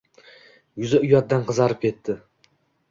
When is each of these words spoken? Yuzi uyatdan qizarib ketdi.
Yuzi 0.83 1.03
uyatdan 1.03 1.47
qizarib 1.51 1.85
ketdi. 1.87 2.19